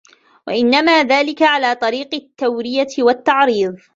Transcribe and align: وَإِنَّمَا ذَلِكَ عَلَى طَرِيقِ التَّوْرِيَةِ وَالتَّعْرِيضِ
وَإِنَّمَا 0.47 1.03
ذَلِكَ 1.03 1.41
عَلَى 1.43 1.75
طَرِيقِ 1.75 2.13
التَّوْرِيَةِ 2.13 2.87
وَالتَّعْرِيضِ 2.99 3.75